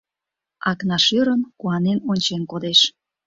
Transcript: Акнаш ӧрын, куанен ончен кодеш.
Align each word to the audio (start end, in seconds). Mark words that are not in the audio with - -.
Акнаш 0.69 1.05
ӧрын, 1.19 1.41
куанен 1.59 1.97
ончен 2.11 2.41
кодеш. 2.51 2.79